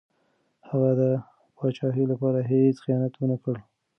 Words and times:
هغه 0.69 0.91
د 1.01 1.01
پاچاهۍ 1.57 2.05
لپاره 2.11 2.39
هېڅ 2.51 2.75
خیانت 2.85 3.13
ونه 3.17 3.37
کړ. 3.43 3.55